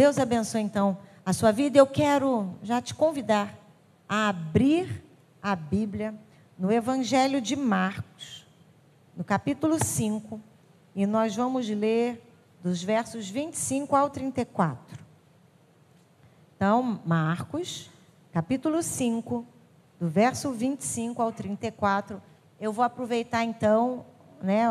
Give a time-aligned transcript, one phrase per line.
[0.00, 1.76] Deus abençoe então a sua vida.
[1.76, 3.54] Eu quero já te convidar
[4.08, 5.04] a abrir
[5.42, 6.14] a Bíblia
[6.58, 8.46] no Evangelho de Marcos,
[9.14, 10.40] no capítulo 5,
[10.96, 12.18] e nós vamos ler
[12.62, 15.04] dos versos 25 ao 34.
[16.56, 17.90] Então, Marcos,
[18.32, 19.44] capítulo 5,
[20.00, 22.22] do verso 25 ao 34.
[22.58, 24.06] Eu vou aproveitar então,
[24.40, 24.64] né,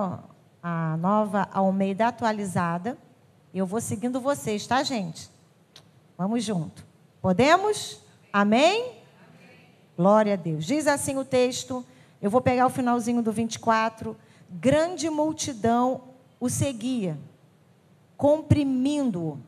[0.64, 2.98] a nova Almeida atualizada.
[3.54, 5.30] Eu vou seguindo vocês, tá, gente?
[6.18, 6.86] Vamos junto.
[7.22, 8.00] Podemos?
[8.32, 8.94] Amém?
[9.98, 10.66] Glória a Deus.
[10.66, 11.84] Diz assim o texto,
[12.22, 14.16] eu vou pegar o finalzinho do 24.
[14.50, 16.02] Grande multidão
[16.40, 17.18] o seguia,
[18.16, 19.40] comprimindo-o.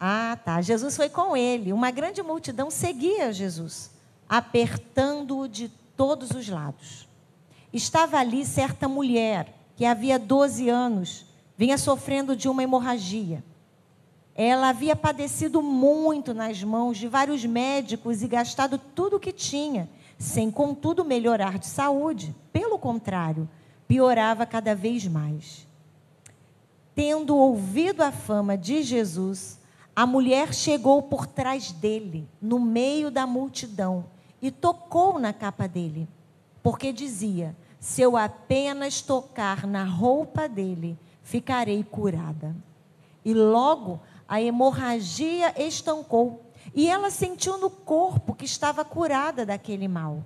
[0.00, 0.60] Ah, tá.
[0.60, 1.72] Jesus foi com ele.
[1.72, 3.90] Uma grande multidão seguia Jesus,
[4.28, 7.06] apertando-o de todos os lados.
[7.72, 11.27] Estava ali certa mulher que havia 12 anos
[11.58, 13.42] vinha sofrendo de uma hemorragia.
[14.32, 19.90] Ela havia padecido muito nas mãos de vários médicos e gastado tudo o que tinha,
[20.16, 22.32] sem contudo melhorar de saúde.
[22.52, 23.48] Pelo contrário,
[23.88, 25.66] piorava cada vez mais.
[26.94, 29.58] Tendo ouvido a fama de Jesus,
[29.96, 34.04] a mulher chegou por trás dele, no meio da multidão,
[34.40, 36.08] e tocou na capa dele,
[36.62, 40.96] porque dizia: Se eu apenas tocar na roupa dele,
[41.28, 42.56] ficarei curada.
[43.22, 46.42] E logo a hemorragia estancou
[46.74, 50.24] e ela sentiu no corpo que estava curada daquele mal.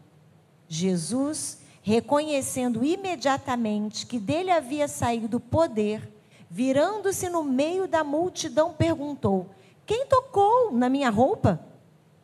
[0.68, 6.08] Jesus, reconhecendo imediatamente que dele havia saído poder,
[6.48, 9.50] virando-se no meio da multidão, perguntou:
[9.84, 11.60] Quem tocou na minha roupa?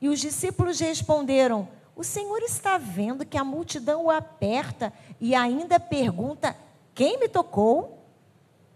[0.01, 5.81] E os discípulos responderam: O Senhor está vendo que a multidão o aperta e ainda
[5.81, 6.57] pergunta:
[6.95, 7.98] Quem me tocou?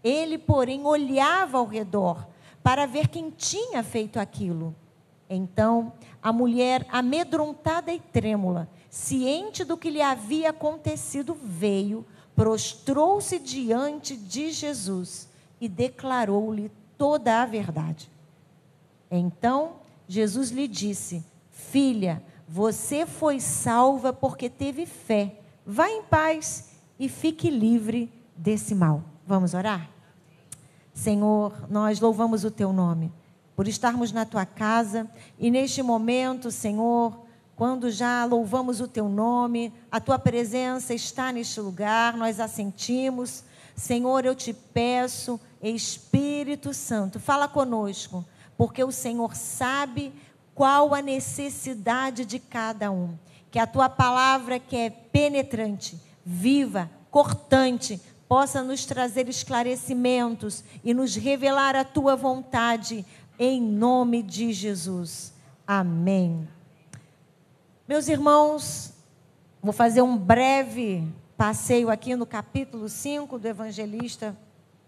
[0.03, 2.27] Ele, porém, olhava ao redor
[2.61, 4.75] para ver quem tinha feito aquilo.
[5.29, 12.05] Então, a mulher, amedrontada e trêmula, ciente do que lhe havia acontecido, veio,
[12.35, 15.29] prostrou-se diante de Jesus
[15.59, 18.09] e declarou-lhe toda a verdade.
[19.09, 19.73] Então,
[20.07, 25.39] Jesus lhe disse: Filha, você foi salva porque teve fé.
[25.65, 29.03] Vá em paz e fique livre desse mal.
[29.25, 29.89] Vamos orar?
[30.93, 33.11] Senhor, nós louvamos o teu nome
[33.55, 37.23] por estarmos na tua casa e neste momento, Senhor,
[37.55, 43.43] quando já louvamos o teu nome, a tua presença está neste lugar, nós a sentimos.
[43.75, 48.25] Senhor, eu te peço, Espírito Santo, fala conosco,
[48.57, 50.13] porque o Senhor sabe
[50.53, 53.17] qual a necessidade de cada um.
[53.51, 61.15] Que a tua palavra, que é penetrante, viva, cortante, possa nos trazer esclarecimentos e nos
[61.15, 63.05] revelar a tua vontade,
[63.37, 65.33] em nome de Jesus.
[65.67, 66.47] Amém.
[67.87, 68.93] Meus irmãos,
[69.61, 71.07] vou fazer um breve
[71.37, 74.37] passeio aqui no capítulo 5 do evangelista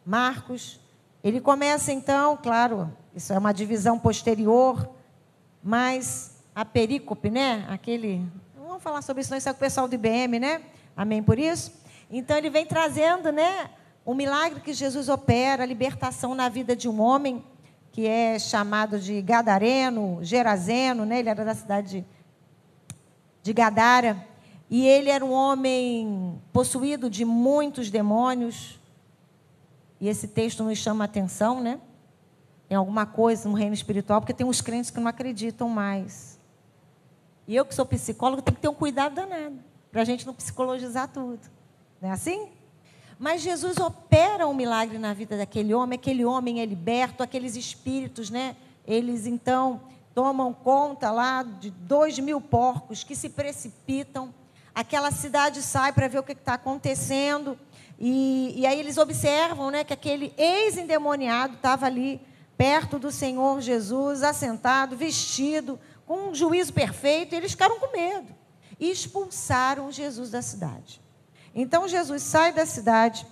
[0.05, 0.79] Marcos.
[1.23, 4.89] Ele começa então, claro, isso é uma divisão posterior,
[5.63, 7.65] mas a perícope, né?
[7.69, 8.25] Aquele.
[8.55, 10.61] Vamos falar sobre isso, não, isso é o pessoal do IBM, né?
[10.95, 11.71] Amém por isso?
[12.17, 13.69] Então ele vem trazendo, né,
[14.05, 17.43] o milagre que Jesus opera, a libertação na vida de um homem
[17.91, 21.19] que é chamado de Gadareno, Gerazeno, né?
[21.19, 22.05] Ele era da cidade
[23.43, 24.25] de Gadara,
[24.69, 28.79] e ele era um homem possuído de muitos demônios.
[29.99, 31.81] E esse texto nos chama a atenção, né?
[32.69, 36.39] Tem alguma coisa no reino espiritual, porque tem uns crentes que não acreditam mais.
[37.45, 39.59] E eu que sou psicólogo, tenho que ter um cuidado danado,
[39.91, 41.54] para a gente não psicologizar tudo.
[42.01, 42.49] Não é assim?
[43.17, 48.29] Mas Jesus opera um milagre na vida daquele homem, aquele homem é liberto, aqueles espíritos,
[48.29, 48.55] né?
[48.85, 49.81] Eles então
[50.13, 54.33] tomam conta lá de dois mil porcos que se precipitam.
[54.73, 57.57] Aquela cidade sai para ver o que está acontecendo.
[57.97, 62.19] E, e, aí eles observam né, que aquele ex-endemoniado estava ali
[62.57, 68.33] perto do Senhor Jesus, assentado, vestido, com um juízo perfeito, e eles ficaram com medo.
[68.77, 71.01] E expulsaram Jesus da cidade.
[71.55, 73.25] Então Jesus sai da cidade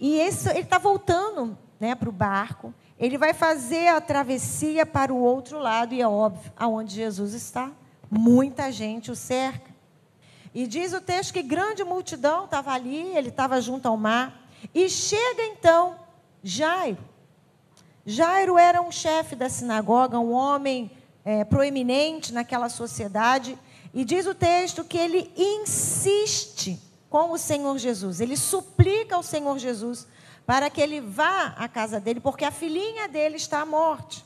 [0.00, 2.74] e esse, ele está voltando né, para o barco.
[2.98, 7.70] Ele vai fazer a travessia para o outro lado, e é óbvio, aonde Jesus está,
[8.10, 9.72] muita gente o cerca.
[10.54, 14.48] E diz o texto que grande multidão estava ali, ele estava junto ao mar.
[14.74, 15.96] E chega então
[16.42, 16.98] Jairo.
[18.04, 20.90] Jairo era um chefe da sinagoga, um homem
[21.24, 23.58] é, proeminente naquela sociedade.
[23.94, 26.78] E diz o texto que ele insiste
[27.12, 28.22] com o Senhor Jesus.
[28.22, 30.08] Ele suplica ao Senhor Jesus
[30.46, 34.24] para que ele vá à casa dele, porque a filhinha dele está à morte.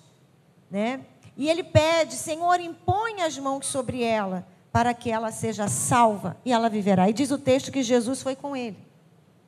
[0.71, 1.00] Né?
[1.37, 6.53] E ele pede, Senhor, impõe as mãos sobre ela, para que ela seja salva e
[6.53, 7.11] ela viverá.
[7.11, 8.79] E diz o texto que Jesus foi com ele.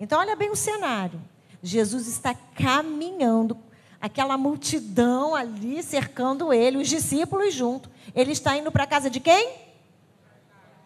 [0.01, 1.21] Então, olha bem o cenário.
[1.63, 3.57] Jesus está caminhando,
[4.01, 7.89] aquela multidão ali cercando ele, os discípulos junto.
[8.17, 9.68] Ele está indo para a casa de quem?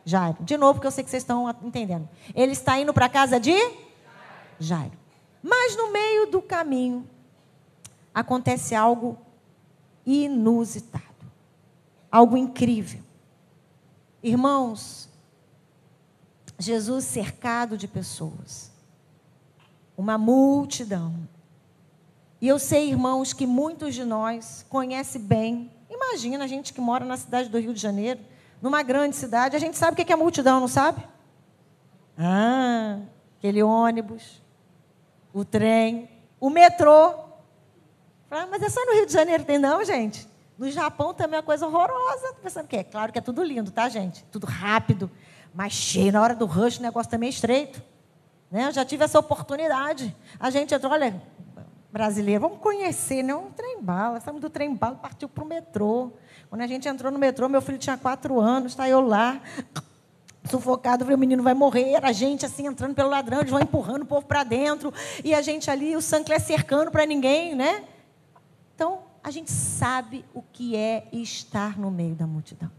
[0.04, 0.38] Jairo.
[0.40, 2.08] De novo, porque eu sei que vocês estão entendendo.
[2.34, 3.54] Ele está indo para a casa de
[4.58, 4.92] Jairo.
[5.42, 7.08] Mas no meio do caminho
[8.14, 9.18] acontece algo
[10.06, 11.04] inusitado,
[12.10, 13.02] algo incrível.
[14.22, 15.08] Irmãos,
[16.58, 18.70] Jesus cercado de pessoas,
[19.96, 21.28] uma multidão.
[22.40, 25.70] E eu sei, irmãos, que muitos de nós conhecem bem.
[25.88, 28.20] Imagina a gente que mora na cidade do Rio de Janeiro,
[28.62, 31.04] numa grande cidade, a gente sabe o que é multidão, não sabe?
[32.16, 33.00] Ah,
[33.36, 34.40] aquele ônibus,
[35.34, 37.12] o trem, o metrô.
[38.30, 40.28] Ah, mas é só no Rio de Janeiro tem não, gente?
[40.56, 42.26] No Japão também é uma coisa horrorosa.
[42.26, 44.24] Estou pensando que é claro que é tudo lindo, tá, gente?
[44.30, 45.10] Tudo rápido,
[45.52, 46.12] mas cheio.
[46.12, 47.82] Na hora do rush o negócio também é estreito.
[48.48, 48.68] Né?
[48.68, 50.14] Eu já tive essa oportunidade.
[50.38, 51.20] A gente entrou, olha,
[51.90, 53.34] brasileiro, vamos conhecer, né?
[53.34, 54.20] Um trem-bala.
[54.20, 56.12] Saímos do trem-bala, partiu para o metrô.
[56.52, 59.40] Quando a gente entrou no metrô, meu filho tinha quatro anos, está eu lá,
[60.44, 64.04] sufocado, o menino vai morrer, a gente assim entrando pelo ladrão, eles vão empurrando o
[64.04, 64.92] povo para dentro,
[65.24, 67.86] e a gente ali, o Sancler cercando para ninguém, né?
[68.74, 72.70] Então, a gente sabe o que é estar no meio da multidão.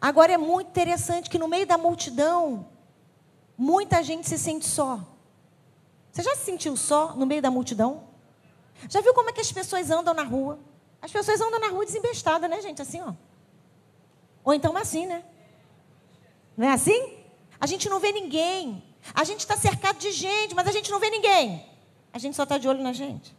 [0.00, 2.66] Agora é muito interessante que no meio da multidão,
[3.56, 4.98] muita gente se sente só.
[6.10, 8.02] Você já se sentiu só no meio da multidão?
[8.88, 10.58] Já viu como é que as pessoas andam na rua?
[11.02, 12.80] As pessoas andam na rua desembestadas, né, gente?
[12.80, 13.12] Assim, ó.
[14.44, 15.24] Ou então assim, né?
[16.56, 17.18] Não é assim?
[17.60, 18.82] A gente não vê ninguém.
[19.12, 21.68] A gente está cercado de gente, mas a gente não vê ninguém.
[22.12, 23.34] A gente só está de olho na gente.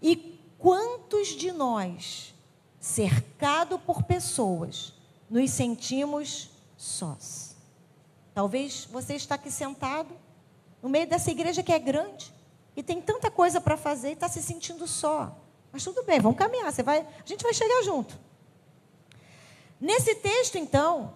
[0.00, 2.32] E quantos de nós,
[2.78, 4.92] cercado por pessoas,
[5.28, 7.56] nos sentimos sós?
[8.32, 10.14] Talvez você está aqui sentado,
[10.80, 12.32] no meio dessa igreja que é grande,
[12.76, 15.41] e tem tanta coisa para fazer e está se sentindo só.
[15.72, 18.18] Mas tudo bem, vamos caminhar, você vai, a gente vai chegar junto.
[19.80, 21.14] Nesse texto, então,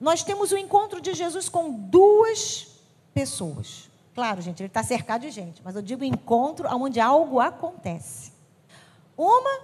[0.00, 2.66] nós temos o encontro de Jesus com duas
[3.12, 3.90] pessoas.
[4.14, 8.32] Claro, gente, ele está cercado de gente, mas eu digo encontro onde algo acontece.
[9.16, 9.60] Uma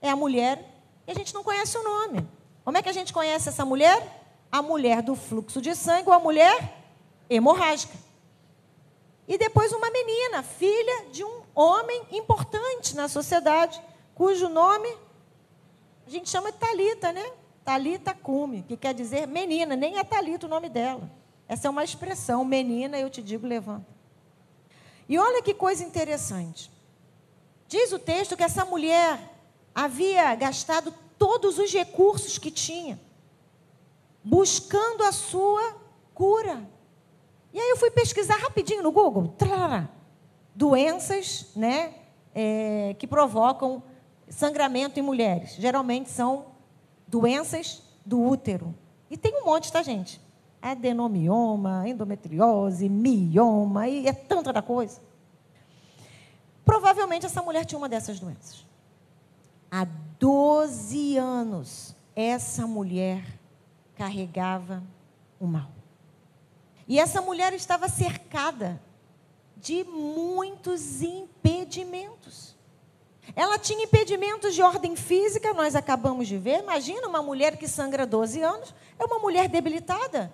[0.00, 0.64] é a mulher
[1.06, 2.26] e a gente não conhece o nome.
[2.64, 4.24] Como é que a gente conhece essa mulher?
[4.50, 6.84] A mulher do fluxo de sangue ou a mulher
[7.28, 8.05] hemorrágica.
[9.28, 13.80] E depois uma menina, filha de um homem importante na sociedade,
[14.14, 14.88] cujo nome
[16.06, 17.32] a gente chama de Talita, né?
[17.64, 21.10] Talita cume, que quer dizer menina, nem é Talita o nome dela.
[21.48, 23.86] Essa é uma expressão, menina, eu te digo, levanta.
[25.08, 26.70] E olha que coisa interessante.
[27.68, 29.18] Diz o texto que essa mulher
[29.74, 33.00] havia gastado todos os recursos que tinha,
[34.22, 35.76] buscando a sua
[36.14, 36.68] cura.
[37.56, 39.28] E aí eu fui pesquisar rapidinho no Google.
[39.28, 39.88] Trará,
[40.54, 41.94] doenças né,
[42.34, 43.82] é, que provocam
[44.28, 45.54] sangramento em mulheres.
[45.54, 46.48] Geralmente são
[47.08, 48.74] doenças do útero.
[49.10, 50.20] E tem um monte, tá, gente?
[50.60, 55.00] Adenomioma, endometriose, mioma, e é tanta coisa.
[56.62, 58.66] Provavelmente essa mulher tinha uma dessas doenças.
[59.70, 59.86] Há
[60.18, 63.24] 12 anos, essa mulher
[63.94, 64.82] carregava
[65.40, 65.75] o mal.
[66.88, 68.80] E essa mulher estava cercada
[69.56, 72.54] de muitos impedimentos.
[73.34, 76.60] Ela tinha impedimentos de ordem física, nós acabamos de ver.
[76.60, 80.32] Imagina uma mulher que sangra 12 anos, é uma mulher debilitada,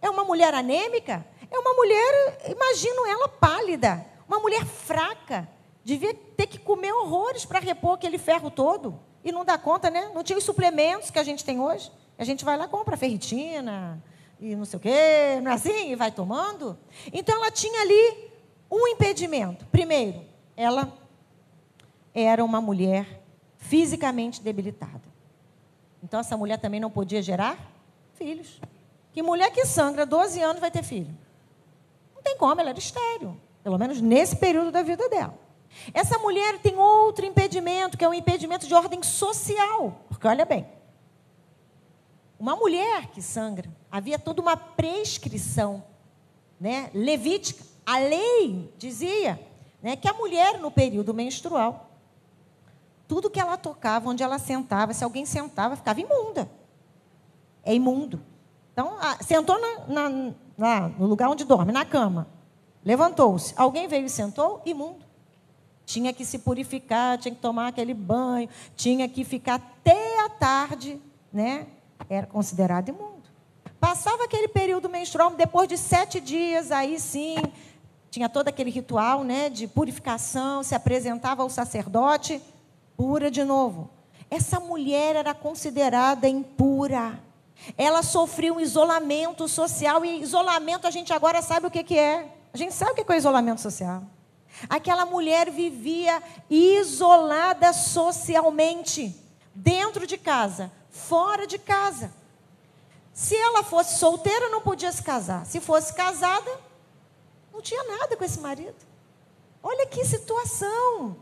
[0.00, 5.48] é uma mulher anêmica, é uma mulher, imagino ela pálida, uma mulher fraca,
[5.82, 9.00] devia ter que comer horrores para repor aquele ferro todo.
[9.24, 10.12] E não dá conta, né?
[10.14, 11.90] Não tinha os suplementos que a gente tem hoje.
[12.16, 14.00] A gente vai lá compra ferritina
[14.40, 15.90] e não sei o quê, não é assim?
[15.90, 16.78] E vai tomando.
[17.12, 18.30] Então ela tinha ali
[18.70, 19.66] um impedimento.
[19.66, 20.22] Primeiro,
[20.56, 20.92] ela
[22.14, 23.22] era uma mulher
[23.56, 25.02] fisicamente debilitada.
[26.02, 27.58] Então, essa mulher também não podia gerar
[28.14, 28.60] filhos.
[29.12, 31.14] Que mulher que sangra 12 anos vai ter filho?
[32.14, 33.38] Não tem como, ela era estéreo.
[33.62, 35.38] Pelo menos nesse período da vida dela.
[35.92, 40.00] Essa mulher tem outro impedimento, que é um impedimento de ordem social.
[40.08, 40.66] Porque olha bem,
[42.38, 45.82] uma mulher que sangra, havia toda uma prescrição
[46.60, 49.40] né, levítica a lei dizia
[49.82, 51.88] né, que a mulher, no período menstrual,
[53.06, 56.50] tudo que ela tocava, onde ela sentava, se alguém sentava, ficava imunda.
[57.64, 58.20] É imundo.
[58.74, 62.28] Então, a, sentou na, na, na, no lugar onde dorme, na cama.
[62.84, 63.54] Levantou-se.
[63.56, 64.60] Alguém veio e sentou?
[64.66, 65.06] Imundo.
[65.86, 71.00] Tinha que se purificar, tinha que tomar aquele banho, tinha que ficar até a tarde,
[71.32, 71.66] né?
[72.08, 73.28] Era considerado imundo.
[73.80, 77.36] Passava aquele período menstrual, depois de sete dias, aí sim,
[78.10, 82.42] tinha todo aquele ritual né, de purificação, se apresentava ao sacerdote,
[82.96, 83.90] pura de novo.
[84.30, 87.20] Essa mulher era considerada impura.
[87.76, 92.34] Ela sofreu um isolamento social, e isolamento a gente agora sabe o que, que é.
[92.52, 94.02] A gente sabe o que é o isolamento social.
[94.68, 99.14] Aquela mulher vivia isolada socialmente,
[99.54, 102.12] dentro de casa, fora de casa.
[103.12, 105.44] Se ela fosse solteira, não podia se casar.
[105.44, 106.50] Se fosse casada,
[107.52, 108.76] não tinha nada com esse marido.
[109.62, 111.16] Olha que situação.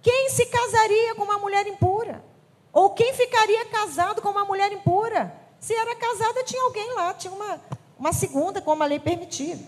[0.00, 2.24] Quem se casaria com uma mulher impura?
[2.72, 5.36] Ou quem ficaria casado com uma mulher impura?
[5.60, 7.60] Se era casada, tinha alguém lá, tinha uma,
[7.98, 9.58] uma segunda, como a lei permitia.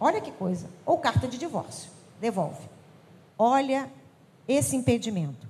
[0.00, 0.68] Olha que coisa.
[0.84, 1.90] Ou carta de divórcio.
[2.18, 2.68] Devolve.
[3.38, 3.90] Olha
[4.48, 5.46] esse impedimento.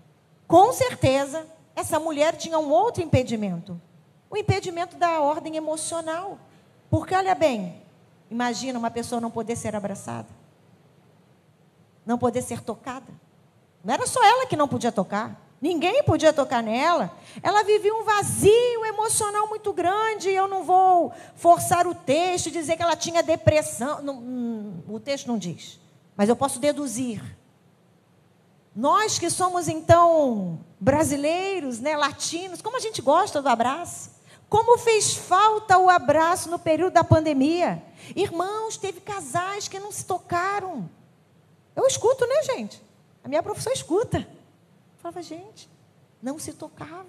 [0.47, 3.81] Com certeza, essa mulher tinha um outro impedimento.
[4.31, 6.39] O impedimento da ordem emocional.
[6.91, 7.83] Porque, olha bem,
[8.31, 10.29] imagina uma pessoa não poder ser abraçada,
[12.07, 13.13] não poder ser tocada.
[13.83, 15.41] Não era só ela que não podia tocar.
[15.61, 17.11] Ninguém podia tocar nela.
[17.43, 20.29] Ela vivia um vazio emocional muito grande.
[20.29, 24.03] Eu não vou forçar o texto, dizer que ela tinha depressão.
[24.03, 25.81] Não, hum, o texto não diz.
[26.17, 27.23] Mas eu posso deduzir.
[28.75, 34.11] Nós que somos, então, brasileiros, né, latinos, como a gente gosta do abraço.
[34.49, 37.83] Como fez falta o abraço no período da pandemia.
[38.15, 40.89] Irmãos, teve casais que não se tocaram.
[41.75, 42.83] Eu escuto, né, gente?
[43.23, 44.19] A minha professora escuta.
[44.19, 45.69] Eu falava, gente,
[46.23, 47.07] não se tocavam.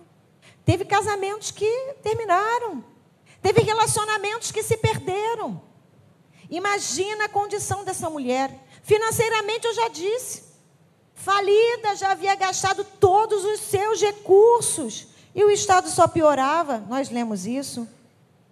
[0.64, 2.84] Teve casamentos que terminaram.
[3.42, 5.62] Teve relacionamentos que se perderam.
[6.50, 8.52] Imagina a condição dessa mulher.
[8.84, 10.55] Financeiramente, eu já disse.
[11.16, 15.08] Falida, já havia gastado todos os seus recursos.
[15.34, 17.88] E o Estado só piorava, nós lemos isso.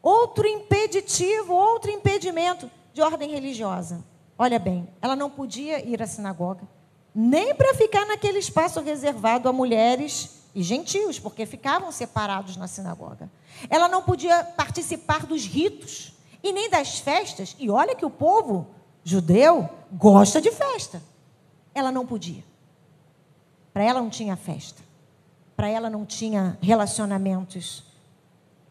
[0.02, 4.04] Outro impeditivo, outro impedimento de ordem religiosa.
[4.38, 6.68] Olha bem, ela não podia ir à sinagoga,
[7.14, 13.30] nem para ficar naquele espaço reservado a mulheres e gentios, porque ficavam separados na sinagoga.
[13.70, 17.56] Ela não podia participar dos ritos e nem das festas.
[17.60, 18.68] E olha que o povo
[19.04, 21.02] judeu gosta de festa.
[21.74, 22.44] Ela não podia.
[23.74, 24.84] Para ela não tinha festa.
[25.56, 27.84] Para ela não tinha relacionamentos.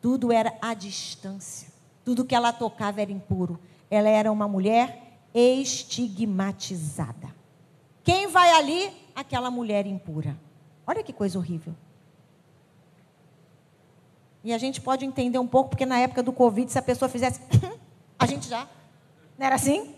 [0.00, 1.68] Tudo era à distância.
[2.04, 3.58] Tudo que ela tocava era impuro.
[3.90, 7.28] Ela era uma mulher estigmatizada.
[8.04, 8.92] Quem vai ali?
[9.14, 10.36] Aquela mulher impura.
[10.86, 11.74] Olha que coisa horrível.
[14.44, 17.08] E a gente pode entender um pouco, porque na época do Covid, se a pessoa
[17.08, 17.40] fizesse.
[18.18, 18.66] a gente já.
[19.38, 19.94] Não era assim?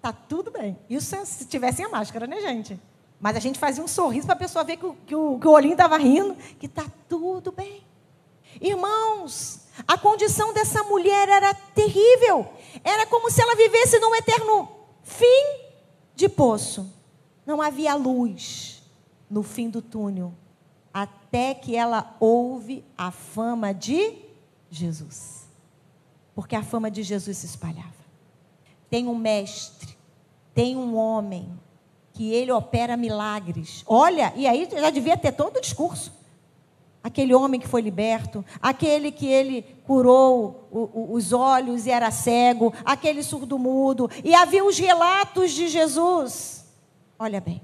[0.00, 0.78] Tá tudo bem.
[0.88, 2.80] Isso se tivessem a máscara, né, gente?
[3.20, 5.48] Mas a gente fazia um sorriso para a pessoa ver que o, que o, que
[5.48, 7.84] o olhinho estava rindo, que está tudo bem.
[8.60, 12.48] Irmãos, a condição dessa mulher era terrível.
[12.82, 14.68] Era como se ela vivesse num eterno
[15.02, 15.60] fim
[16.14, 16.92] de poço.
[17.44, 18.82] Não havia luz
[19.28, 20.32] no fim do túnel.
[20.92, 24.16] Até que ela ouve a fama de
[24.70, 25.48] Jesus.
[26.34, 27.97] Porque a fama de Jesus se espalhava.
[28.90, 29.96] Tem um mestre,
[30.54, 31.58] tem um homem,
[32.18, 33.84] que ele opera milagres.
[33.86, 36.12] Olha, e aí já devia ter todo o discurso.
[37.00, 42.10] Aquele homem que foi liberto, aquele que ele curou o, o, os olhos e era
[42.10, 46.66] cego, aquele surdo-mudo, e havia os relatos de Jesus.
[47.16, 47.62] Olha bem,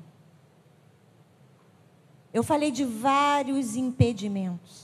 [2.32, 4.83] eu falei de vários impedimentos.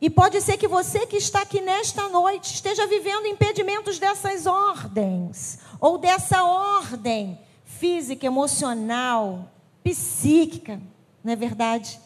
[0.00, 5.58] E pode ser que você que está aqui nesta noite esteja vivendo impedimentos dessas ordens,
[5.80, 9.50] ou dessa ordem física, emocional,
[9.82, 10.80] psíquica,
[11.22, 12.00] não é verdade?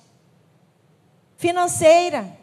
[1.37, 2.39] Financeira,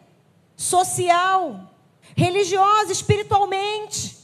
[0.56, 1.72] social,
[2.16, 4.18] religiosa, espiritualmente.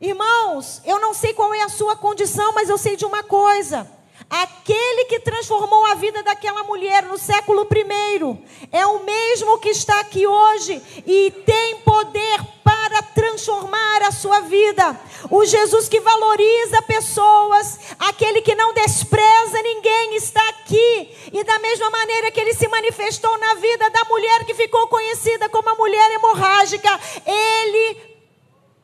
[0.00, 3.90] Irmãos, eu não sei qual é a sua condição, mas eu sei de uma coisa.
[4.28, 8.38] Aquele que transformou a vida daquela mulher no século I
[8.72, 14.98] é o mesmo que está aqui hoje e tem poder para transformar a sua vida.
[15.30, 21.30] O Jesus que valoriza pessoas, aquele que não despreza ninguém, está aqui.
[21.32, 25.48] E da mesma maneira que ele se manifestou na vida da mulher que ficou conhecida
[25.48, 27.96] como a mulher hemorrágica, ele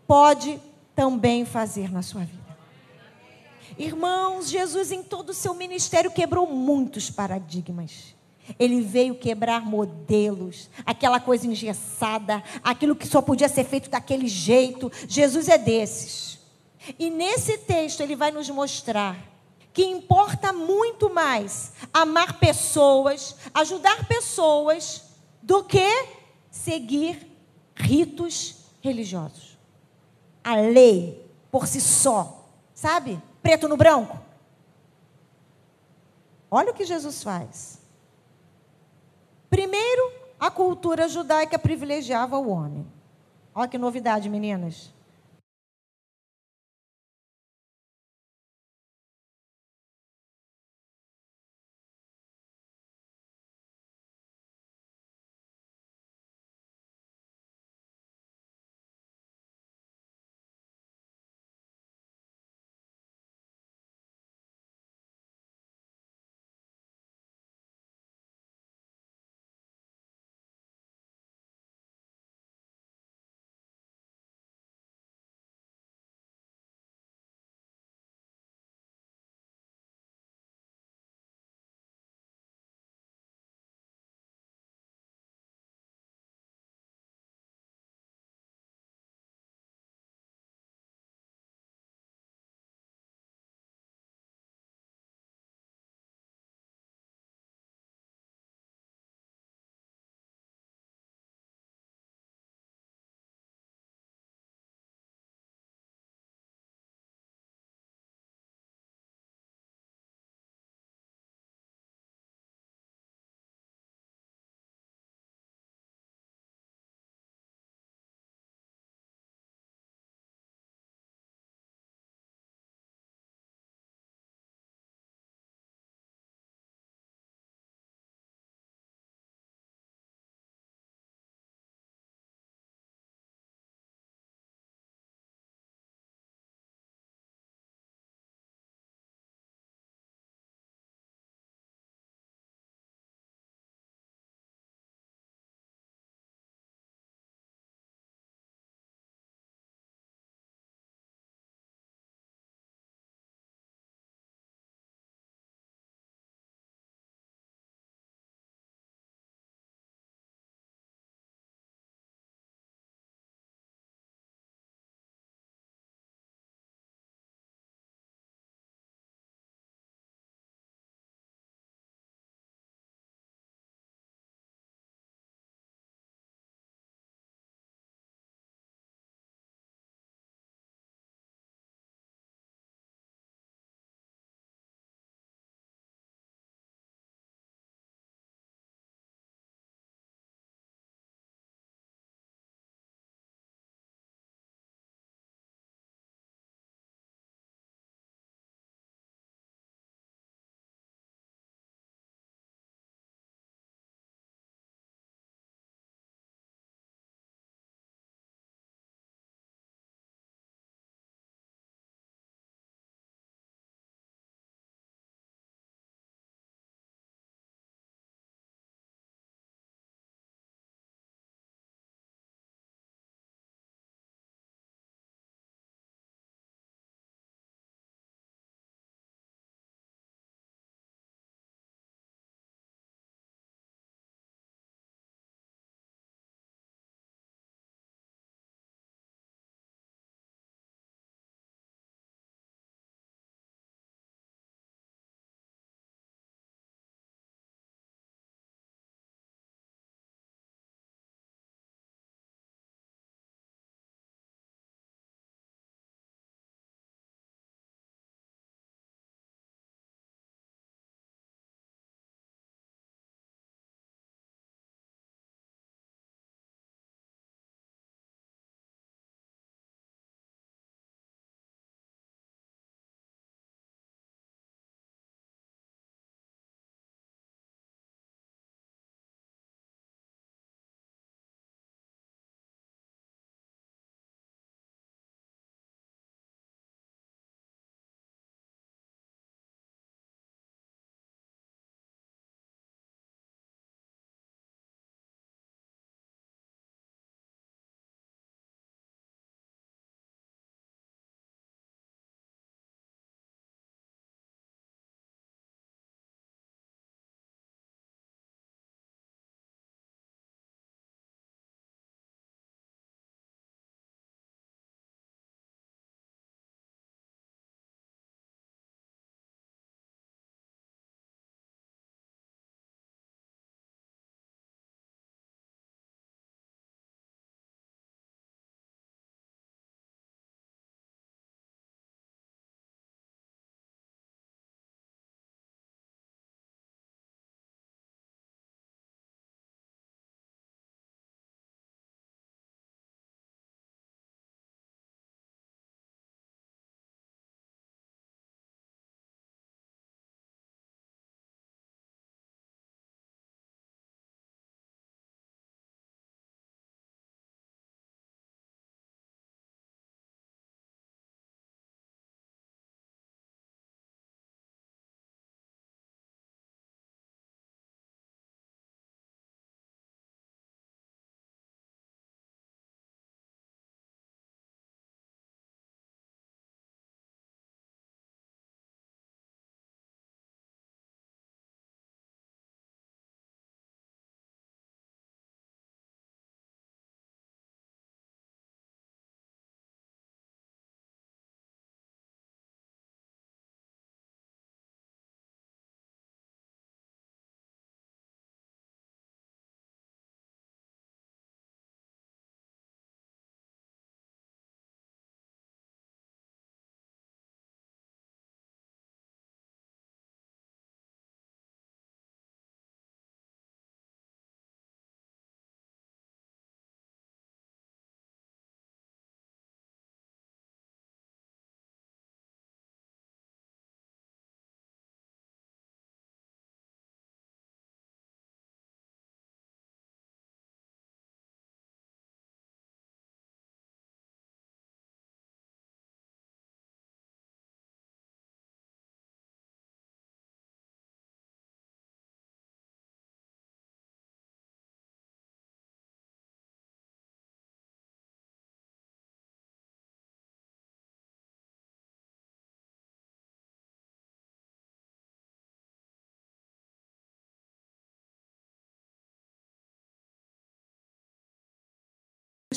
[0.06, 0.60] pode
[0.94, 2.39] também fazer na sua vida.
[3.80, 8.14] Irmãos, Jesus em todo o seu ministério quebrou muitos paradigmas.
[8.58, 14.92] Ele veio quebrar modelos, aquela coisa engessada, aquilo que só podia ser feito daquele jeito.
[15.08, 16.40] Jesus é desses.
[16.98, 19.16] E nesse texto ele vai nos mostrar
[19.72, 25.04] que importa muito mais amar pessoas, ajudar pessoas,
[25.40, 26.06] do que
[26.50, 27.26] seguir
[27.74, 29.56] ritos religiosos.
[30.44, 33.18] A lei por si só, sabe?
[33.42, 34.18] Preto no branco.
[36.50, 37.80] Olha o que Jesus faz.
[39.48, 42.86] Primeiro, a cultura judaica privilegiava o homem.
[43.54, 44.92] Olha que novidade, meninas.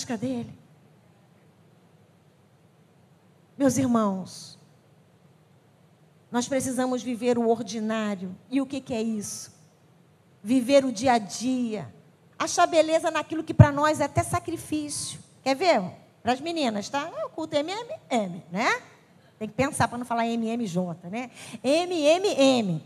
[0.03, 0.53] Busca dele.
[3.57, 4.59] Meus irmãos,
[6.29, 8.35] nós precisamos viver o ordinário.
[8.49, 9.53] E o que, que é isso?
[10.43, 11.93] Viver o dia a dia.
[12.37, 15.19] Achar beleza naquilo que para nós é até sacrifício.
[15.41, 15.81] Quer ver?
[16.21, 17.09] Para as meninas, tá?
[17.15, 18.81] É o culto MMM, né?
[19.39, 21.31] Tem que pensar para não falar MMJ, né?
[21.63, 22.81] MMM.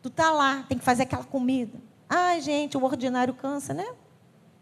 [0.00, 1.78] Tu tá lá, tem que fazer aquela comida.
[2.08, 3.86] Ai, gente, o ordinário cansa, né?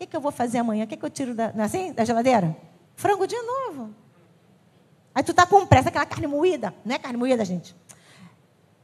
[0.00, 0.84] Que, que eu vou fazer amanhã?
[0.84, 2.56] O que, que eu tiro da, assim, da geladeira?
[2.96, 3.94] Frango de novo.
[5.14, 6.74] Aí tu tá com pressa, aquela carne moída.
[6.86, 7.76] Não é carne moída, gente.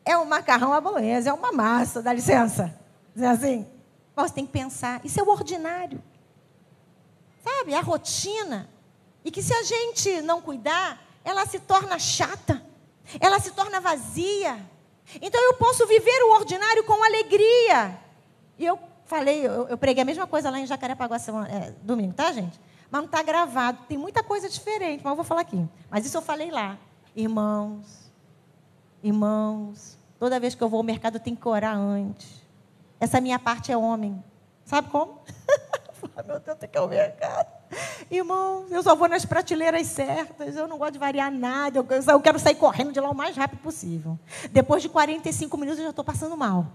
[0.05, 2.79] É um macarrão à bolonhesa, é uma massa, dá licença.
[3.14, 3.66] Dizer assim.
[4.14, 6.02] Mas você tem que pensar, isso é o ordinário.
[7.42, 7.74] Sabe?
[7.74, 8.68] A rotina.
[9.24, 12.62] E que se a gente não cuidar, ela se torna chata.
[13.18, 14.59] Ela se torna vazia.
[15.22, 17.98] Então eu posso viver o ordinário com alegria.
[18.59, 21.16] E eu falei, eu, eu preguei a mesma coisa lá em Jacarepaguá
[21.48, 22.60] é, domingo, tá, gente?
[22.90, 23.78] Mas não está gravado.
[23.88, 25.66] Tem muita coisa diferente, mas eu vou falar aqui.
[25.90, 26.78] Mas isso eu falei lá.
[27.14, 28.12] Irmãos,
[29.02, 32.42] irmãos, toda vez que eu vou ao mercado eu tenho que orar antes.
[33.00, 34.22] Essa minha parte é homem.
[34.64, 35.20] Sabe como?
[36.26, 37.55] Meu Deus, tem que ir ao mercado.
[38.10, 42.20] Irmãos, eu só vou nas prateleiras certas, eu não gosto de variar nada, eu, eu
[42.20, 44.18] quero sair correndo de lá o mais rápido possível.
[44.50, 46.66] Depois de 45 minutos eu já estou passando mal.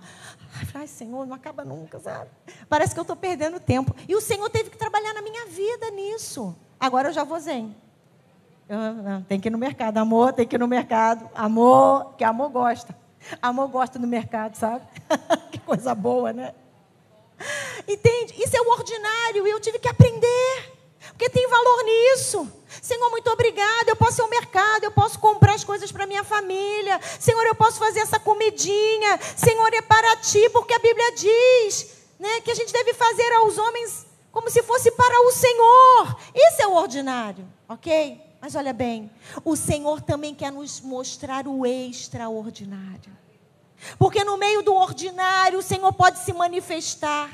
[0.73, 2.29] Ai, Senhor, não acaba nunca, sabe?
[2.67, 3.95] Parece que eu estou perdendo tempo.
[4.07, 6.55] E o Senhor teve que trabalhar na minha vida nisso.
[6.79, 7.75] Agora eu já vou zen.
[9.27, 11.29] Tem que ir no mercado, amor, tem que ir no mercado.
[11.35, 12.95] Amor, que amor gosta.
[13.41, 14.85] Amor gosta do mercado, sabe?
[15.51, 16.53] que coisa boa, né?
[17.87, 18.33] Entende?
[18.37, 20.70] Isso é o ordinário e eu tive que aprender.
[21.11, 22.51] Porque tem valor nisso.
[22.81, 23.89] Senhor, muito obrigada.
[23.89, 26.99] Eu posso ir ao mercado, eu posso comprar as coisas para minha família.
[27.19, 29.19] Senhor, eu posso fazer essa comidinha.
[29.35, 33.57] Senhor, é para ti, porque a Bíblia diz né, que a gente deve fazer aos
[33.57, 36.19] homens como se fosse para o Senhor.
[36.33, 38.21] Isso é o ordinário, ok?
[38.39, 39.11] Mas olha bem,
[39.45, 43.11] o Senhor também quer nos mostrar o extraordinário.
[43.97, 47.29] Porque no meio do ordinário o Senhor pode se manifestar.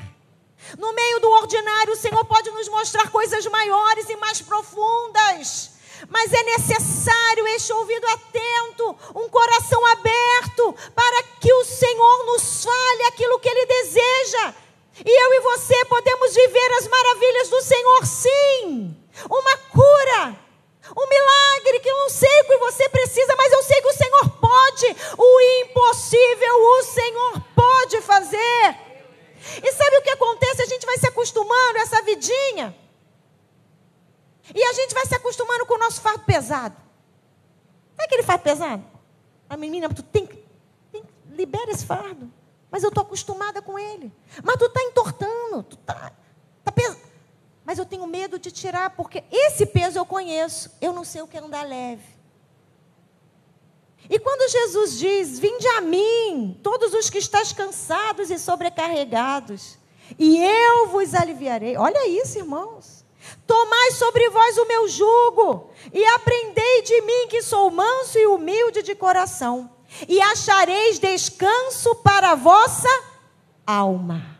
[0.76, 5.70] No meio do ordinário, o Senhor pode nos mostrar coisas maiores e mais profundas.
[6.08, 13.02] Mas é necessário este ouvido atento, um coração aberto, para que o Senhor nos fale
[13.04, 14.54] aquilo que Ele deseja.
[15.04, 18.96] E eu e você podemos viver as maravilhas do Senhor, sim.
[19.28, 20.36] Uma cura,
[20.96, 23.96] um milagre que eu não sei o que você precisa, mas eu sei que o
[23.96, 24.96] Senhor pode.
[25.16, 28.87] O impossível o Senhor pode fazer.
[29.62, 30.62] E sabe o que acontece?
[30.62, 32.76] A gente vai se acostumando a essa vidinha.
[34.54, 36.76] E a gente vai se acostumando com o nosso fardo pesado.
[37.96, 38.84] Sabe aquele fardo pesado?
[39.48, 40.42] A menina, tu tem que.
[41.30, 42.32] Libera esse fardo.
[42.70, 44.12] Mas eu estou acostumada com ele.
[44.42, 45.62] Mas tu está entortando.
[45.62, 46.12] Tu tá,
[46.64, 46.72] tá.
[47.68, 50.70] Mas eu tenho medo de tirar, porque esse peso eu conheço.
[50.80, 52.17] Eu não sei o que é andar leve.
[54.10, 59.78] E quando Jesus diz: Vinde a mim, todos os que estáis cansados e sobrecarregados,
[60.18, 61.76] e eu vos aliviarei.
[61.76, 63.04] Olha isso, irmãos.
[63.46, 68.82] Tomai sobre vós o meu jugo, e aprendei de mim, que sou manso e humilde
[68.82, 69.70] de coração,
[70.08, 72.88] e achareis descanso para a vossa
[73.66, 74.38] alma.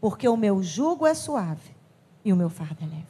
[0.00, 1.76] Porque o meu jugo é suave
[2.24, 3.06] e o meu fardo é leve.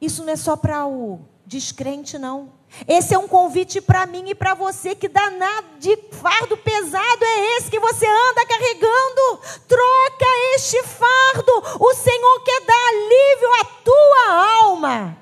[0.00, 2.52] Isso não é só para o descrente, não.
[2.86, 4.94] Esse é um convite para mim e para você.
[4.94, 9.40] Que danado de fardo pesado é esse que você anda carregando?
[9.66, 11.52] Troca este fardo.
[11.80, 15.18] O Senhor quer dar alívio à tua alma.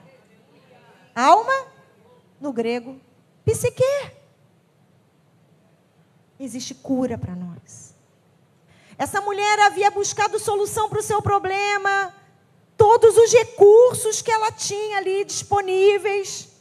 [1.14, 1.66] Alma,
[2.40, 3.00] no grego,
[3.44, 3.82] psique.
[6.38, 7.94] Existe cura para nós.
[8.98, 12.14] Essa mulher havia buscado solução para o seu problema,
[12.76, 16.55] todos os recursos que ela tinha ali disponíveis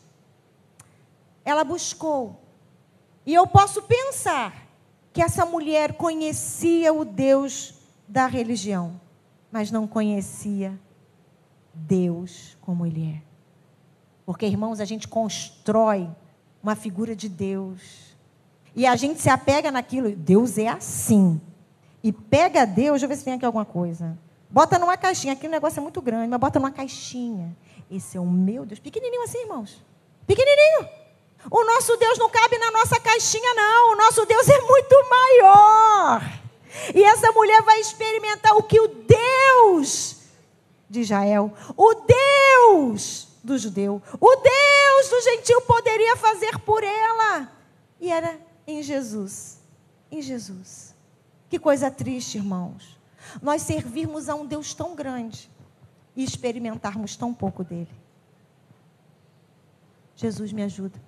[1.46, 2.42] ela buscou.
[3.26, 4.68] E eu posso pensar
[5.14, 7.76] que essa mulher conhecia o Deus
[8.08, 9.00] da religião,
[9.52, 10.78] mas não conhecia
[11.74, 13.22] Deus como Ele é.
[14.26, 16.10] Porque, irmãos, a gente constrói
[16.62, 18.16] uma figura de Deus.
[18.76, 20.16] E a gente se apega naquilo.
[20.16, 21.40] Deus é assim.
[22.04, 24.18] E pega Deus, deixa eu ver se tem aqui alguma coisa.
[24.50, 25.34] Bota numa caixinha.
[25.34, 27.56] Aqui o negócio é muito grande, mas bota numa caixinha.
[27.90, 28.80] Esse é o meu Deus.
[28.80, 29.82] Pequenininho assim, irmãos.
[30.26, 31.05] Pequenininho.
[31.50, 33.94] O nosso Deus não cabe na nossa caixinha, não.
[33.94, 36.22] O nosso Deus é muito maior.
[36.94, 40.18] E essa mulher vai experimentar o que o Deus
[40.90, 47.52] de Israel, o Deus do judeu, o Deus do gentil poderia fazer por ela.
[48.00, 49.60] E era em Jesus.
[50.12, 50.94] Em Jesus.
[51.50, 52.98] Que coisa triste, irmãos.
[53.42, 55.50] Nós servirmos a um Deus tão grande,
[56.16, 57.92] e experimentarmos tão pouco dele.
[60.16, 61.00] Jesus me ajuda.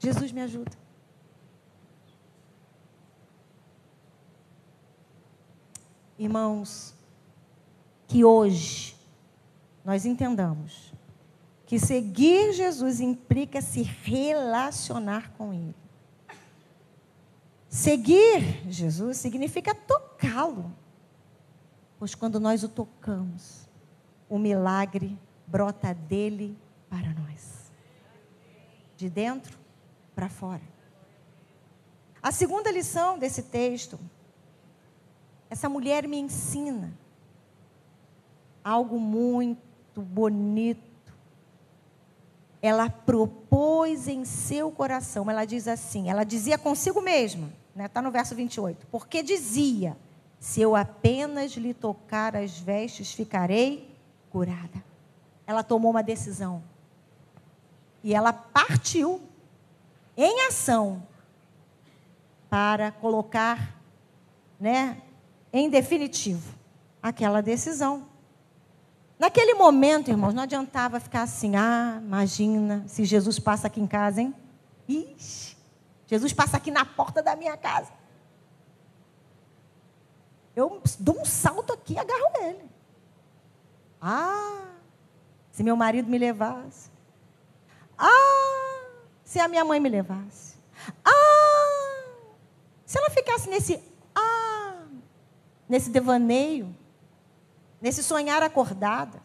[0.00, 0.72] Jesus me ajuda.
[6.18, 6.94] Irmãos,
[8.08, 8.96] que hoje
[9.84, 10.92] nós entendamos
[11.66, 15.76] que seguir Jesus implica se relacionar com Ele.
[17.68, 20.74] Seguir Jesus significa tocá-lo.
[21.98, 23.68] Pois quando nós o tocamos,
[24.28, 26.58] o milagre brota dele
[26.88, 27.70] para nós.
[28.96, 29.59] De dentro
[30.20, 30.60] para fora.
[32.22, 33.98] A segunda lição desse texto,
[35.48, 36.92] essa mulher me ensina
[38.62, 41.10] algo muito bonito.
[42.60, 47.88] Ela propôs em seu coração, ela diz assim, ela dizia consigo mesma, está né?
[47.88, 49.96] Tá no verso 28, porque dizia:
[50.38, 53.90] Se eu apenas lhe tocar as vestes, ficarei
[54.28, 54.84] curada.
[55.46, 56.62] Ela tomou uma decisão.
[58.04, 59.29] E ela partiu
[60.22, 61.02] em ação
[62.50, 63.80] para colocar,
[64.58, 65.00] né,
[65.50, 66.54] em definitivo
[67.02, 68.06] aquela decisão.
[69.18, 74.20] Naquele momento, irmãos, não adiantava ficar assim, ah, imagina se Jesus passa aqui em casa,
[74.20, 74.34] hein?
[74.86, 75.56] Ixi,
[76.06, 77.90] Jesus passa aqui na porta da minha casa.
[80.54, 82.70] Eu dou um salto aqui e agarro ele.
[84.02, 84.64] Ah,
[85.50, 86.90] se meu marido me levasse.
[87.96, 88.69] Ah,
[89.30, 90.56] se a minha mãe me levasse.
[91.04, 92.02] Ah,
[92.84, 93.80] se ela ficasse nesse
[94.12, 94.86] ah,
[95.68, 96.74] nesse devaneio,
[97.80, 99.22] nesse sonhar acordada,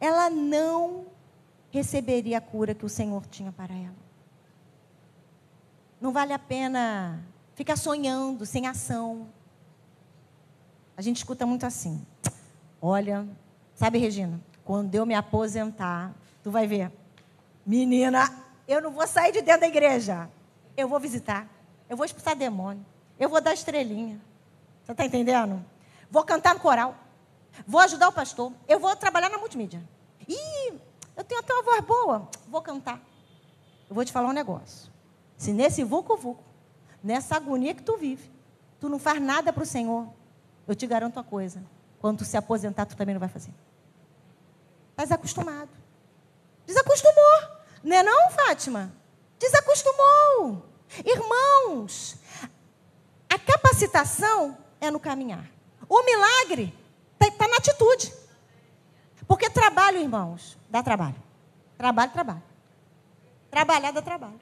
[0.00, 1.08] ela não
[1.70, 4.02] receberia a cura que o Senhor tinha para ela.
[6.00, 7.22] Não vale a pena
[7.54, 9.28] ficar sonhando sem ação.
[10.96, 12.00] A gente escuta muito assim.
[12.80, 13.28] Olha,
[13.74, 16.90] sabe, Regina, quando eu me aposentar, tu vai ver.
[17.66, 18.41] Menina,
[18.72, 20.30] eu não vou sair de dentro da igreja.
[20.76, 21.46] Eu vou visitar.
[21.88, 22.84] Eu vou expulsar demônio.
[23.18, 24.20] Eu vou dar estrelinha.
[24.82, 25.62] Você está entendendo?
[26.10, 26.94] Vou cantar no coral.
[27.66, 28.52] Vou ajudar o pastor.
[28.66, 29.82] Eu vou trabalhar na multimídia.
[30.26, 30.72] Ih,
[31.16, 32.28] eu tenho até uma voz boa.
[32.48, 33.00] Vou cantar.
[33.88, 34.90] Eu vou te falar um negócio.
[35.36, 36.42] Se nesse vucu-vucu,
[37.04, 38.30] nessa agonia que tu vive,
[38.80, 40.08] tu não faz nada para o Senhor,
[40.66, 41.62] eu te garanto uma coisa.
[42.00, 43.52] Quando tu se aposentar, tu também não vai fazer.
[44.90, 45.70] Estás acostumado.
[46.66, 47.51] Desacostumou.
[47.82, 48.92] Não é não, Fátima?
[49.38, 50.64] Desacostumou.
[51.04, 52.16] Irmãos,
[53.28, 55.50] a capacitação é no caminhar.
[55.88, 56.74] O milagre
[57.14, 58.12] está tá na atitude.
[59.26, 61.16] Porque trabalho, irmãos, dá trabalho.
[61.76, 62.42] Trabalho, trabalho.
[63.50, 64.40] Trabalhar dá trabalho.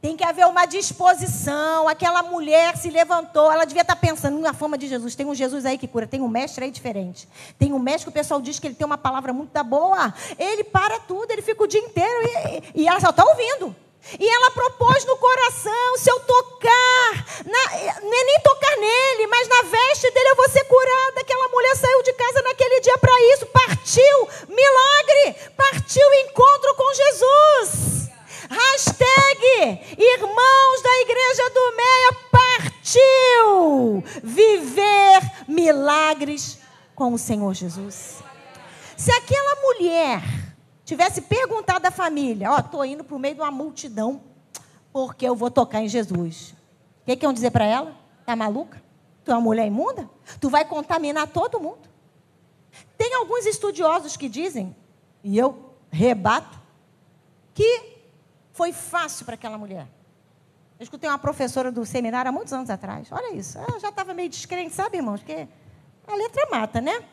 [0.00, 1.88] Tem que haver uma disposição.
[1.88, 5.16] Aquela mulher se levantou, ela devia estar pensando na fama de Jesus.
[5.16, 7.28] Tem um Jesus aí que cura, tem um mestre aí diferente.
[7.58, 10.14] Tem um mestre que o pessoal diz que ele tem uma palavra muito da boa.
[10.38, 12.28] Ele para tudo, ele fica o dia inteiro
[12.74, 13.74] e, e ela só está ouvindo.
[14.18, 20.10] E ela propôs no coração: se eu tocar, na, nem tocar nele, mas na veste
[20.12, 21.20] dele eu vou ser curada.
[21.20, 28.08] Aquela mulher saiu de casa naquele dia para isso, partiu, milagre, partiu encontro com Jesus.
[28.48, 28.97] Hashtag
[29.98, 36.58] Irmãos da Igreja do Meia partiu viver milagres
[36.94, 38.22] com o Senhor Jesus.
[38.96, 40.22] Se aquela mulher
[40.84, 44.22] tivesse perguntado à família, ó, oh, estou indo para o meio de uma multidão
[44.92, 46.54] porque eu vou tocar em Jesus.
[47.02, 47.94] O que, que iam dizer para ela?
[48.24, 48.82] Tá maluca?
[49.24, 50.08] Tu é uma mulher imunda?
[50.40, 51.88] Tu vai contaminar todo mundo.
[52.96, 54.74] Tem alguns estudiosos que dizem,
[55.22, 56.58] e eu rebato,
[57.54, 57.97] que
[58.58, 59.86] foi fácil para aquela mulher.
[60.80, 63.06] Eu escutei uma professora do seminário há muitos anos atrás.
[63.12, 63.56] Olha isso.
[63.56, 65.20] Ela já estava meio descrente, sabe, irmãos?
[65.20, 65.46] Porque
[66.04, 67.04] a letra mata, né?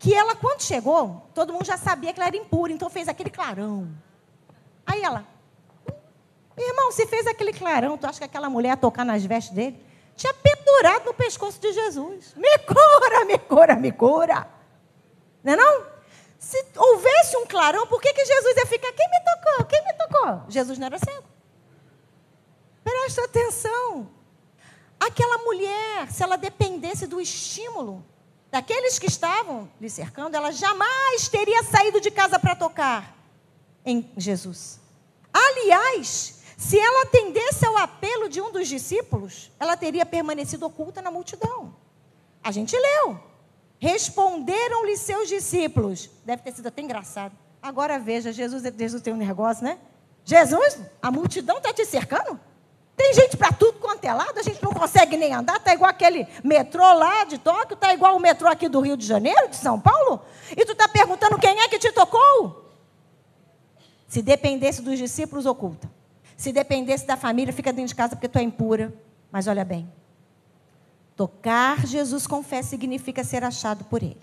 [0.00, 3.30] Que ela, quando chegou, todo mundo já sabia que ela era impura, então fez aquele
[3.30, 3.88] clarão.
[4.84, 5.24] Aí ela,
[6.58, 9.80] irmão, se fez aquele clarão, tu acha que aquela mulher ia tocar nas vestes dele?
[10.16, 12.34] Tinha pendurado no pescoço de Jesus.
[12.34, 14.48] Me cura, me cura, me cura.
[15.44, 15.93] Não é não?
[16.44, 18.92] Se houvesse um clarão, por que, que Jesus ia ficar?
[18.92, 19.64] Quem me tocou?
[19.64, 20.50] Quem me tocou?
[20.50, 21.24] Jesus não era cego.
[22.84, 24.10] Presta atenção.
[25.00, 28.04] Aquela mulher, se ela dependesse do estímulo
[28.50, 33.16] daqueles que estavam lhe cercando, ela jamais teria saído de casa para tocar
[33.82, 34.78] em Jesus.
[35.32, 41.10] Aliás, se ela atendesse ao apelo de um dos discípulos, ela teria permanecido oculta na
[41.10, 41.74] multidão.
[42.42, 43.33] A gente leu.
[43.84, 46.08] Responderam-lhe seus discípulos.
[46.24, 47.34] Deve ter sido até engraçado.
[47.62, 49.78] Agora veja, Jesus, Jesus tem um negócio, né?
[50.24, 52.40] Jesus, a multidão está te cercando?
[52.96, 55.90] Tem gente para tudo quanto é lado, a gente não consegue nem andar, está igual
[55.90, 59.56] aquele metrô lá de Tóquio, está igual o metrô aqui do Rio de Janeiro, de
[59.56, 60.22] São Paulo,
[60.56, 62.70] e tu está perguntando quem é que te tocou?
[64.08, 65.90] Se dependesse dos discípulos, oculta.
[66.38, 68.94] Se dependesse da família, fica dentro de casa porque tu é impura.
[69.30, 69.92] Mas olha bem,
[71.16, 74.20] tocar Jesus com fé significa ser achado por Ele.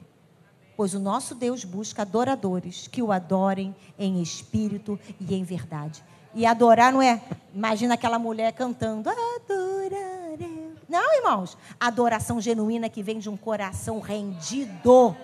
[0.75, 6.03] Pois o nosso Deus busca adoradores que o adorem em espírito e em verdade.
[6.33, 7.21] E adorar não é,
[7.53, 10.71] imagina aquela mulher cantando, adorarei.
[10.87, 15.15] Não, irmãos, adoração genuína que vem de um coração rendido.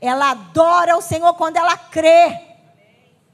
[0.00, 2.38] Ela adora o Senhor quando ela crê.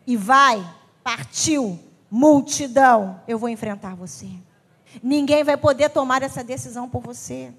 [0.07, 0.65] E vai,
[1.03, 1.79] partiu,
[2.11, 4.29] multidão, eu vou enfrentar você.
[5.03, 7.53] Ninguém vai poder tomar essa decisão por você.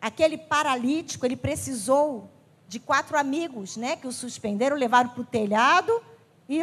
[0.00, 2.30] Aquele paralítico, ele precisou
[2.66, 6.00] de quatro amigos, né, que o suspenderam, levaram para o telhado
[6.48, 6.60] e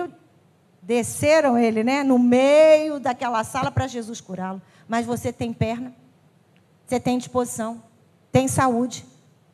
[0.82, 4.62] desceram ele, né, no meio daquela sala para Jesus curá-lo.
[4.88, 5.94] Mas você tem perna,
[6.86, 7.84] você tem disposição,
[8.32, 9.06] tem saúde,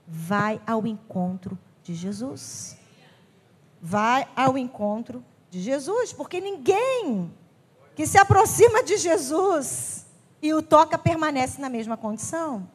[0.08, 2.78] vai ao encontro de Jesus.
[3.82, 7.32] Vai ao encontro de Jesus, porque ninguém
[7.96, 10.06] que se aproxima de Jesus
[10.41, 12.67] e o toca permanece na mesma condição.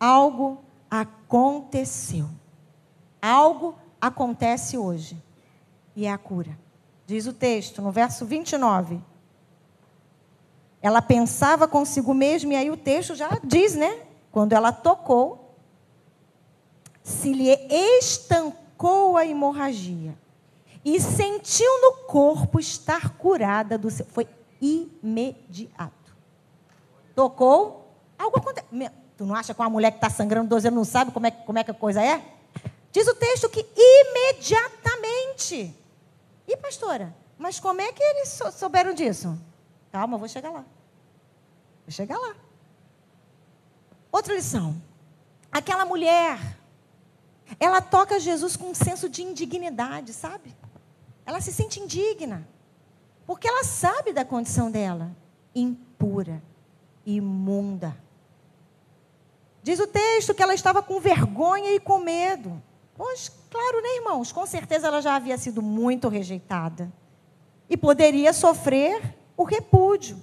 [0.00, 2.26] Algo aconteceu.
[3.20, 5.22] Algo acontece hoje.
[5.94, 6.58] E é a cura.
[7.06, 8.98] Diz o texto, no verso 29.
[10.80, 14.06] Ela pensava consigo mesma, e aí o texto já diz, né?
[14.32, 15.54] Quando ela tocou,
[17.02, 17.50] se lhe
[17.98, 20.16] estancou a hemorragia
[20.82, 24.06] e sentiu no corpo estar curada do seu.
[24.06, 24.26] Foi
[24.60, 26.16] imediato.
[27.14, 28.99] Tocou, algo aconteceu.
[29.20, 31.30] Tu não acha que uma mulher que está sangrando 12 anos não sabe como é,
[31.30, 32.24] como é que a coisa é?
[32.90, 35.76] Diz o texto que imediatamente
[36.48, 39.38] e pastora, mas como é que eles souberam disso?
[39.92, 40.64] Calma, eu vou chegar lá.
[41.84, 42.34] Vou chegar lá.
[44.10, 44.80] Outra lição.
[45.52, 46.38] Aquela mulher,
[47.58, 50.56] ela toca Jesus com um senso de indignidade, sabe?
[51.26, 52.48] Ela se sente indigna.
[53.26, 55.14] Porque ela sabe da condição dela.
[55.54, 56.42] Impura,
[57.04, 57.94] imunda.
[59.70, 62.60] Diz o texto que ela estava com vergonha e com medo.
[62.92, 64.32] Pois, claro, né, irmãos?
[64.32, 66.92] Com certeza ela já havia sido muito rejeitada.
[67.68, 70.20] E poderia sofrer o repúdio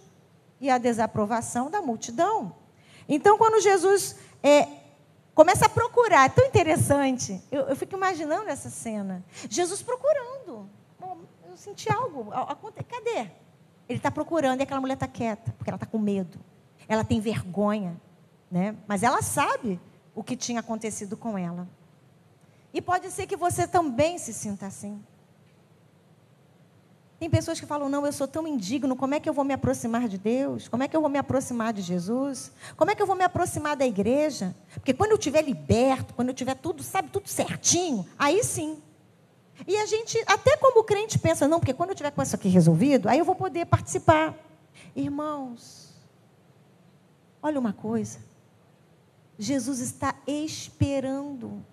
[0.59, 2.57] e a desaprovação da multidão.
[3.07, 4.67] Então, quando Jesus é,
[5.33, 9.23] começa a procurar, é tão interessante, eu, eu fico imaginando essa cena.
[9.49, 10.69] Jesus procurando.
[11.49, 12.31] Eu senti algo.
[12.89, 13.31] Cadê?
[13.87, 16.37] Ele está procurando e aquela mulher está quieta, porque ela está com medo.
[16.85, 17.95] Ela tem vergonha.
[18.49, 18.75] Né?
[18.87, 19.79] Mas ela sabe
[20.15, 21.67] o que tinha acontecido com ela.
[22.73, 25.01] E pode ser que você também se sinta assim.
[27.19, 29.53] Tem pessoas que falam: não, eu sou tão indigno, como é que eu vou me
[29.53, 30.67] aproximar de Deus?
[30.67, 32.51] Como é que eu vou me aproximar de Jesus?
[32.75, 34.55] Como é que eu vou me aproximar da igreja?
[34.75, 38.81] Porque quando eu estiver liberto, quando eu tiver tudo, sabe, tudo certinho, aí sim.
[39.65, 42.49] E a gente, até como crente, pensa: não, porque quando eu tiver com isso aqui
[42.49, 44.35] resolvido, aí eu vou poder participar.
[44.95, 45.95] Irmãos,
[47.41, 48.26] olha uma coisa.
[49.37, 51.63] Jesus está esperando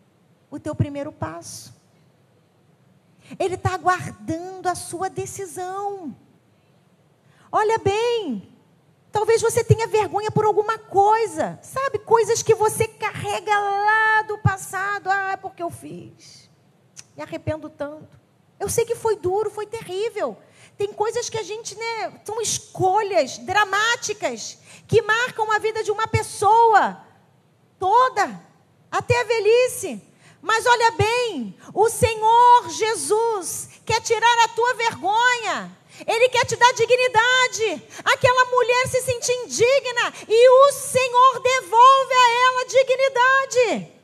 [0.50, 1.74] o teu primeiro passo.
[3.38, 6.14] Ele está aguardando a sua decisão.
[7.50, 8.52] Olha bem,
[9.10, 11.98] talvez você tenha vergonha por alguma coisa, sabe?
[12.00, 15.08] Coisas que você carrega lá do passado.
[15.08, 16.50] Ah, é porque eu fiz.
[17.16, 18.20] Me arrependo tanto.
[18.60, 20.36] Eu sei que foi duro, foi terrível.
[20.76, 26.06] Tem coisas que a gente, né, são escolhas dramáticas que marcam a vida de uma
[26.06, 27.00] pessoa
[27.78, 28.40] toda,
[28.90, 30.00] até a velhice.
[30.40, 35.78] Mas olha bem, o Senhor Jesus quer tirar a tua vergonha.
[36.06, 37.82] Ele quer te dar dignidade.
[38.04, 43.94] Aquela mulher se sentia indigna e o Senhor devolve a ela dignidade.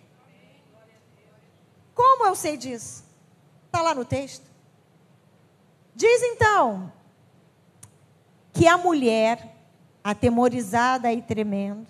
[1.95, 3.05] Como eu sei disso?
[3.67, 4.45] Está lá no texto.
[5.95, 6.91] Diz então
[8.53, 9.55] que a mulher,
[10.03, 11.87] atemorizada e tremendo,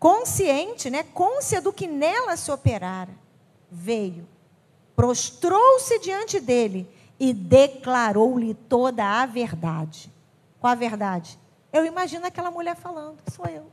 [0.00, 3.10] consciente, né, côncia do que nela se operara,
[3.70, 4.26] veio,
[4.96, 10.10] prostrou-se diante dele e declarou-lhe toda a verdade.
[10.58, 11.38] Qual a verdade?
[11.70, 13.66] Eu imagino aquela mulher falando, sou eu.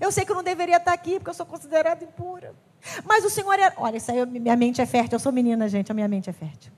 [0.00, 2.54] Eu sei que eu não deveria estar aqui porque eu sou considerada impura.
[3.04, 3.72] Mas o Senhor é.
[3.76, 5.16] Olha, isso aí, minha mente é fértil.
[5.16, 6.72] Eu sou menina, gente, a minha mente é fértil.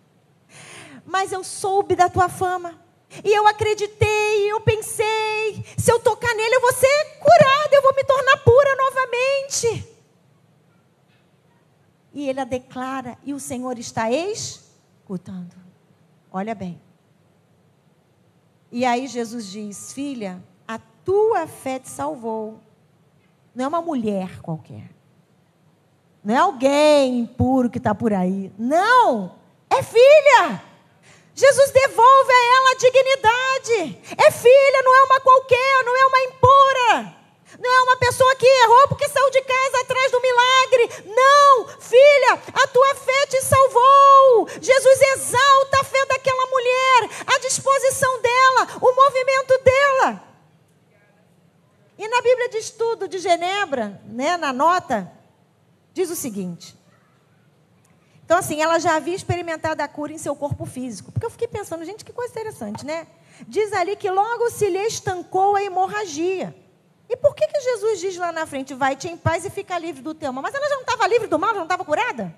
[1.04, 2.74] Mas eu soube da tua fama.
[3.24, 7.94] E eu acreditei, eu pensei, se eu tocar nele eu vou ser curada, eu vou
[7.94, 9.96] me tornar pura novamente.
[12.12, 15.54] E ele a declara, e o Senhor está escutando.
[16.32, 16.80] Olha bem.
[18.70, 22.61] E aí Jesus diz: Filha, a tua fé te salvou.
[23.54, 24.90] Não é uma mulher qualquer.
[26.22, 28.52] Não é alguém impuro que está por aí.
[28.59, 29.36] Não!
[29.70, 30.62] É filha!
[31.37, 34.03] Jesus devolve a ela a dignidade.
[34.16, 37.16] É filha, não é uma qualquer, não é uma impura.
[37.61, 41.05] Não é uma pessoa que errou porque saiu de casa atrás do milagre.
[41.14, 44.49] Não, filha, a tua fé te salvou.
[44.62, 50.22] Jesus exalta a fé daquela mulher, a disposição dela, o movimento dela.
[51.99, 55.11] E na Bíblia de Estudo de Genebra, né, na nota,
[55.93, 56.74] diz o seguinte:
[58.26, 61.12] então, assim, ela já havia experimentado a cura em seu corpo físico.
[61.12, 63.06] Porque eu fiquei pensando, gente, que coisa interessante, né?
[63.46, 66.52] Diz ali que logo se lhe estancou a hemorragia.
[67.08, 70.02] E por que, que Jesus diz lá na frente, vai-te em paz e fica livre
[70.02, 70.42] do teu mal?
[70.42, 72.34] Mas ela já não estava livre do mal, já não estava curada?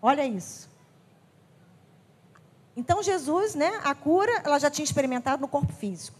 [0.00, 0.70] Olha isso.
[2.74, 6.18] Então, Jesus, né, a cura, ela já tinha experimentado no corpo físico.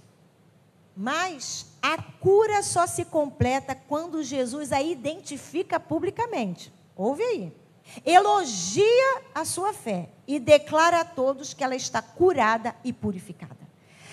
[0.94, 6.70] Mas a cura só se completa quando Jesus a identifica publicamente.
[6.94, 7.60] Ouve aí
[8.04, 13.68] elogia a sua fé e declara a todos que ela está curada e purificada.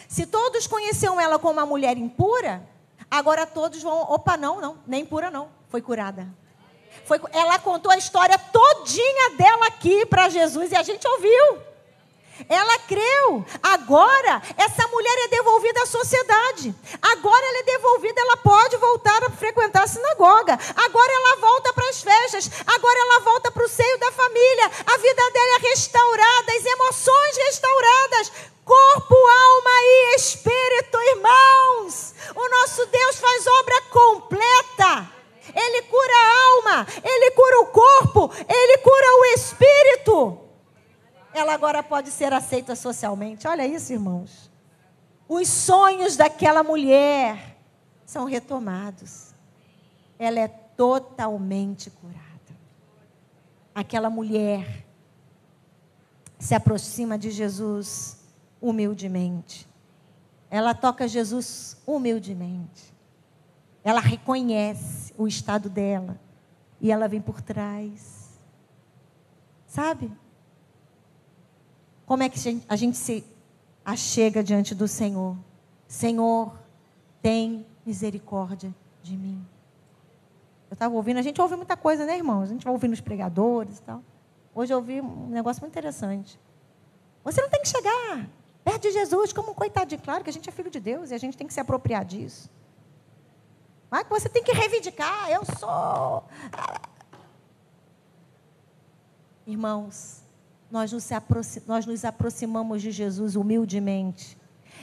[0.08, 2.68] Se todos conheciam ela como uma mulher impura,
[3.10, 6.28] agora todos vão, opa, não, não, nem impura não, foi curada.
[7.06, 11.62] Foi, ela contou a história todinha dela aqui para Jesus e a gente ouviu.
[12.48, 13.46] Ela creu.
[13.64, 16.76] Agora, essa mulher é devolvida à sociedade.
[17.02, 20.58] Agora ela é devolvida, ela pode voltar a frequentar a sinagoga.
[20.76, 22.50] Agora ela volta para as festas.
[22.66, 24.72] Agora ela volta para o seio da família.
[24.86, 28.32] A vida dela é restaurada, as emoções restauradas.
[28.64, 32.14] Corpo, alma e espírito, irmãos.
[32.36, 35.12] O nosso Deus faz obra completa.
[35.56, 40.47] Ele cura a alma, ele cura o corpo, ele cura o espírito
[41.38, 43.48] ela agora pode ser aceita socialmente.
[43.48, 44.52] Olha isso, irmãos.
[45.28, 47.58] Os sonhos daquela mulher
[48.06, 49.34] são retomados.
[50.18, 52.28] Ela é totalmente curada.
[53.76, 54.86] Aquela mulher
[56.40, 58.18] se aproxima de Jesus
[58.62, 59.68] humildemente.
[60.50, 62.94] Ela toca Jesus humildemente.
[63.84, 66.20] Ela reconhece o estado dela
[66.80, 68.40] e ela vem por trás.
[69.66, 70.12] Sabe?
[72.08, 73.22] Como é que a gente se
[73.84, 75.36] achega diante do Senhor?
[75.90, 76.58] Senhor,
[77.22, 79.46] tem misericórdia de mim.
[80.70, 82.44] Eu estava ouvindo, a gente ouve muita coisa, né, irmãos?
[82.44, 84.02] A gente vai ouvindo os pregadores e tal.
[84.56, 86.40] Hoje eu ouvi um negócio muito interessante.
[87.26, 88.26] Você não tem que chegar
[88.64, 90.02] perto de Jesus como um coitadinho.
[90.02, 92.06] Claro que a gente é filho de Deus e a gente tem que se apropriar
[92.06, 92.50] disso.
[93.92, 96.24] Mas você tem que reivindicar, eu sou.
[99.46, 100.24] Irmãos,
[100.72, 104.38] nós nos aproximamos de Jesus humildemente,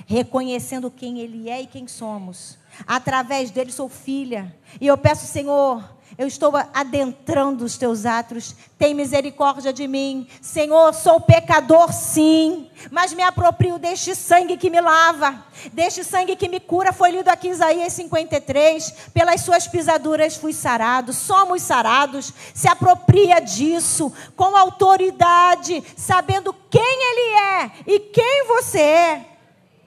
[0.07, 2.59] reconhecendo quem Ele é e quem somos.
[2.87, 4.55] Através dele sou filha.
[4.81, 5.83] E eu peço, Senhor,
[6.17, 8.55] eu estou adentrando os teus atos.
[8.79, 10.29] Tem misericórdia de mim.
[10.41, 12.71] Senhor, sou pecador, sim.
[12.91, 15.45] Mas me aproprio deste sangue que me lava.
[15.73, 16.93] Deste sangue que me cura.
[16.93, 18.95] Foi lido aqui em Isaías 53.
[19.13, 21.13] Pelas suas pisaduras fui sarado.
[21.13, 22.33] Somos sarados.
[22.55, 29.34] Se apropria disso com autoridade, sabendo quem Ele é e quem você é.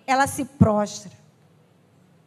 [0.07, 1.11] Ela se prostra.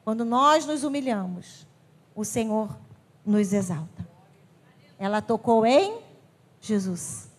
[0.05, 1.67] Quando nós nos humilhamos,
[2.15, 2.77] o Senhor
[3.25, 4.09] nos exalta.
[4.99, 5.99] Ela tocou em
[6.61, 7.31] Jesus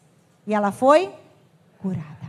[0.48, 1.14] e ela foi
[1.78, 2.21] curada.